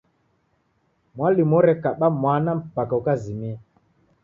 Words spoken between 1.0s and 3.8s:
Mwalimu orekaba mwana mpaka ukazimia.